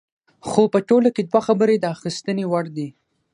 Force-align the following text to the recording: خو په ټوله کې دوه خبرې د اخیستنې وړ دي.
خو 0.47 0.61
په 0.73 0.79
ټوله 0.87 1.09
کې 1.15 1.21
دوه 1.23 1.41
خبرې 1.47 1.75
د 1.79 1.85
اخیستنې 1.95 2.45
وړ 2.47 2.65
دي. 2.77 2.87